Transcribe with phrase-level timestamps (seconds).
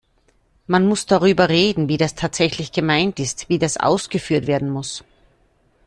[0.65, 5.03] Man muss darüber reden, wie das tatsächlich gemeint ist, wie das ausgeführt werden muss.